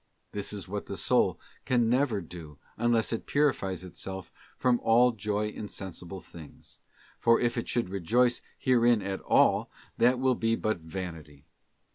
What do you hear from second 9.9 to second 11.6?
that will be but vanity.